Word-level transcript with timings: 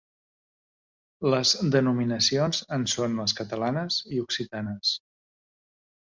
Les 1.33 1.51
denominacions 1.75 2.63
en 2.79 2.87
són 2.95 3.21
les 3.23 3.37
catalanes 3.43 4.01
i 4.17 4.25
occitanes. 4.25 4.97